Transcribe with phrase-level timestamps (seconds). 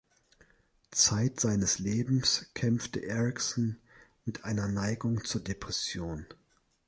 [0.89, 3.77] Zeit seines Lebens kämpfte Erikson
[4.25, 6.25] „mit einer Neigung zur Depression“.